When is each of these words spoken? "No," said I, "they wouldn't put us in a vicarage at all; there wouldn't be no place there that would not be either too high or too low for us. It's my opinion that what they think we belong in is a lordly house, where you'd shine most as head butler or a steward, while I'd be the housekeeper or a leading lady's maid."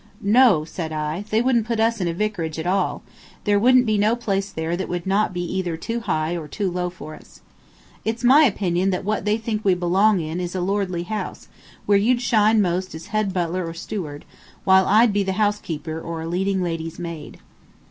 "No," 0.23 0.65
said 0.65 0.91
I, 0.91 1.25
"they 1.29 1.43
wouldn't 1.43 1.67
put 1.67 1.79
us 1.79 2.01
in 2.01 2.07
a 2.07 2.13
vicarage 2.15 2.57
at 2.57 2.65
all; 2.65 3.03
there 3.43 3.59
wouldn't 3.59 3.85
be 3.85 3.99
no 3.99 4.15
place 4.15 4.49
there 4.49 4.75
that 4.75 4.89
would 4.89 5.05
not 5.05 5.31
be 5.31 5.43
either 5.57 5.77
too 5.77 5.99
high 5.99 6.35
or 6.35 6.47
too 6.47 6.71
low 6.71 6.89
for 6.89 7.13
us. 7.13 7.41
It's 8.03 8.23
my 8.23 8.43
opinion 8.45 8.89
that 8.89 9.05
what 9.05 9.25
they 9.25 9.37
think 9.37 9.63
we 9.63 9.75
belong 9.75 10.19
in 10.19 10.39
is 10.39 10.55
a 10.55 10.59
lordly 10.61 11.03
house, 11.03 11.49
where 11.85 11.99
you'd 11.99 12.19
shine 12.23 12.63
most 12.63 12.95
as 12.95 13.05
head 13.13 13.31
butler 13.31 13.67
or 13.67 13.75
a 13.75 13.75
steward, 13.75 14.25
while 14.63 14.87
I'd 14.87 15.13
be 15.13 15.21
the 15.21 15.33
housekeeper 15.33 16.01
or 16.01 16.23
a 16.23 16.27
leading 16.27 16.63
lady's 16.63 16.97
maid." 16.97 17.37